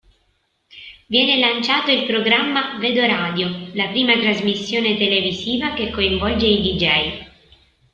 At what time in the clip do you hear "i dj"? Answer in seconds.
6.47-7.27